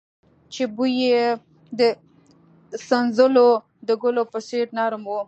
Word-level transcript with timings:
چې 0.53 0.63
بوى 0.75 0.91
يې 1.03 1.21
د 1.79 1.81
سنځلو 2.87 3.49
د 3.87 3.89
ګلو 4.01 4.23
په 4.31 4.39
څېر 4.47 4.65
نرم 4.77 5.03
و. 5.09 5.15